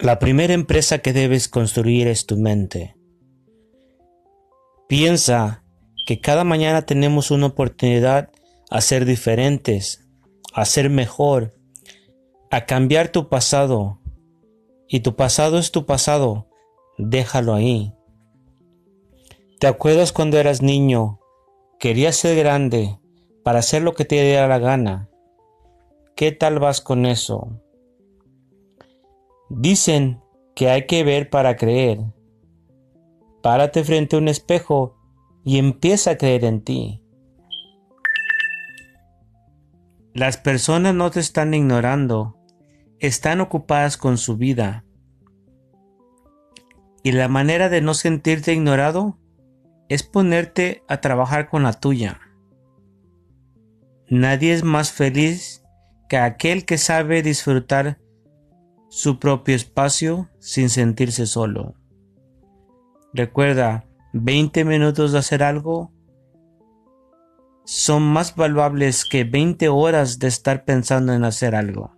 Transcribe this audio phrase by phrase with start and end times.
[0.00, 2.96] La primera empresa que debes construir es tu mente.
[4.88, 5.62] Piensa
[6.04, 8.30] que cada mañana tenemos una oportunidad
[8.70, 10.04] a ser diferentes,
[10.52, 11.54] a ser mejor,
[12.50, 14.00] a cambiar tu pasado.
[14.88, 16.48] Y tu pasado es tu pasado,
[16.98, 17.94] déjalo ahí.
[19.60, 21.20] ¿Te acuerdas cuando eras niño?
[21.78, 22.98] Querías ser grande
[23.44, 25.08] para hacer lo que te diera la gana.
[26.16, 27.63] ¿Qué tal vas con eso?
[29.48, 30.20] Dicen
[30.54, 32.00] que hay que ver para creer.
[33.42, 34.96] Párate frente a un espejo
[35.44, 37.02] y empieza a creer en ti.
[40.14, 42.38] Las personas no te están ignorando,
[43.00, 44.84] están ocupadas con su vida.
[47.02, 49.18] Y la manera de no sentirte ignorado
[49.88, 52.20] es ponerte a trabajar con la tuya.
[54.08, 55.62] Nadie es más feliz
[56.08, 57.98] que aquel que sabe disfrutar
[58.94, 61.74] su propio espacio sin sentirse solo.
[63.12, 65.90] Recuerda, 20 minutos de hacer algo
[67.64, 71.93] son más valuables que 20 horas de estar pensando en hacer algo.